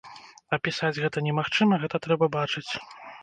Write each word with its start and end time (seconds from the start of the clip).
Апісаць 0.55 1.01
гэта 1.03 1.23
немагчыма, 1.27 1.79
гэта 1.83 2.01
трэба 2.05 2.31
бачыць. 2.39 2.67